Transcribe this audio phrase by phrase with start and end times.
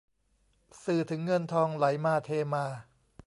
[0.83, 2.65] สื่อถึงเงินทองไหลมาเทมา